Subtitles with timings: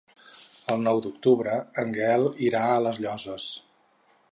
[0.75, 3.49] El nou d'octubre en Gaël irà a les Llosses.